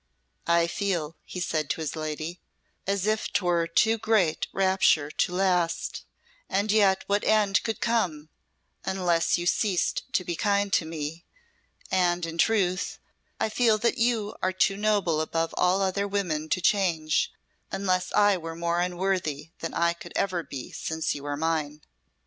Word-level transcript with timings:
"I 0.47 0.65
feel," 0.65 1.15
he 1.23 1.39
said 1.39 1.69
to 1.69 1.75
his 1.81 1.95
lady, 1.95 2.39
"as 2.87 3.05
if 3.05 3.31
'twere 3.31 3.67
too 3.67 3.99
great 3.99 4.47
rapture 4.51 5.11
to 5.11 5.31
last, 5.31 6.05
and 6.49 6.71
yet 6.71 7.03
what 7.05 7.23
end 7.23 7.61
could 7.61 7.81
come, 7.81 8.29
unless 8.83 9.37
you 9.37 9.45
ceased 9.45 10.11
to 10.13 10.23
be 10.23 10.35
kind 10.35 10.73
to 10.73 10.85
me; 10.85 11.23
and, 11.91 12.25
in 12.25 12.39
truth, 12.39 12.97
I 13.39 13.47
feel 13.49 13.77
that 13.77 13.99
you 13.99 14.33
are 14.41 14.51
too 14.51 14.75
noble 14.75 15.21
above 15.21 15.53
all 15.55 15.83
other 15.83 16.07
women 16.07 16.49
to 16.49 16.61
change, 16.61 17.31
unless 17.71 18.11
I 18.13 18.37
were 18.37 18.55
more 18.55 18.79
unworthy 18.79 19.51
than 19.59 19.75
I 19.75 19.93
could 19.93 20.13
ever 20.15 20.41
be 20.41 20.71
since 20.71 21.13
you 21.13 21.25
are 21.27 21.37
mine." 21.37 21.81